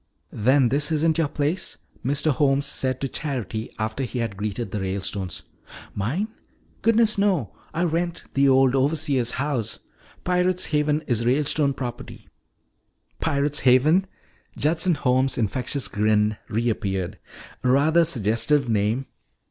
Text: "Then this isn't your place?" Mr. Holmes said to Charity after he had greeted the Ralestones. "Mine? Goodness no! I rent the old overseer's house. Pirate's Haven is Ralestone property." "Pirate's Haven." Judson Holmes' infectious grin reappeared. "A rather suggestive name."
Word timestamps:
"Then 0.33 0.69
this 0.69 0.91
isn't 0.91 1.19
your 1.19 1.27
place?" 1.27 1.77
Mr. 2.03 2.31
Holmes 2.31 2.65
said 2.65 2.99
to 3.01 3.07
Charity 3.07 3.69
after 3.77 4.01
he 4.01 4.17
had 4.17 4.35
greeted 4.35 4.71
the 4.71 4.79
Ralestones. 4.81 5.43
"Mine? 5.93 6.27
Goodness 6.81 7.19
no! 7.19 7.53
I 7.71 7.83
rent 7.83 8.23
the 8.33 8.49
old 8.49 8.73
overseer's 8.73 9.29
house. 9.37 9.77
Pirate's 10.23 10.65
Haven 10.65 11.03
is 11.05 11.23
Ralestone 11.23 11.75
property." 11.75 12.27
"Pirate's 13.19 13.59
Haven." 13.59 14.07
Judson 14.57 14.95
Holmes' 14.95 15.37
infectious 15.37 15.87
grin 15.87 16.35
reappeared. 16.49 17.19
"A 17.63 17.69
rather 17.69 18.03
suggestive 18.03 18.67
name." 18.67 19.05